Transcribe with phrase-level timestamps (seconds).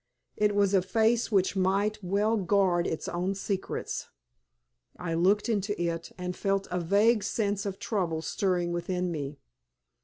[0.35, 4.09] It was a face which might well guard its own secrets.
[4.97, 9.37] I looked into it, and felt a vague sense of trouble stirring within me.